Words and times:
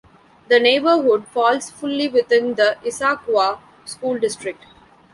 The 0.47 0.59
neighborhood 0.59 1.27
falls 1.27 1.69
fully 1.69 2.07
within 2.07 2.55
the 2.55 2.75
Issaquah 2.83 3.59
School 3.85 4.17
District. 4.17 4.65